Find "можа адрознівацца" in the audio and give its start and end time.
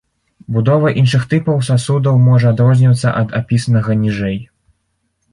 2.29-3.11